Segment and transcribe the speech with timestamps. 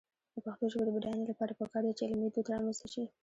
[0.33, 3.03] د پښتو ژبې د بډاینې لپاره پکار ده چې علمي دود رامنځته شي.